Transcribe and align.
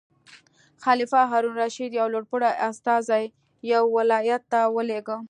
خلیفه 0.83 1.21
هارون 1.31 1.53
الرشید 1.57 1.91
یو 1.99 2.07
لوړ 2.13 2.23
پوړی 2.29 2.49
استازی 2.69 3.23
یو 3.73 3.83
ولایت 3.97 4.41
ته 4.51 4.59
ولېږه. 4.75 5.17